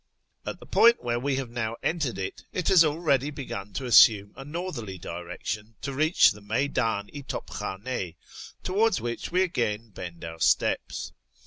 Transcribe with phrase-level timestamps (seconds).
[0.47, 4.33] At the point where we have now entered it, it has already begun to assume
[4.35, 6.79] a northerly direction to reach the Meyddn
[7.15, 8.15] i To'pkhdnd,
[8.63, 11.13] towards which we again bend our steps.